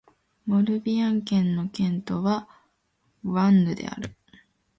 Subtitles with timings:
[0.47, 2.47] モルビアン県の県都は
[3.23, 4.15] ヴァンヌである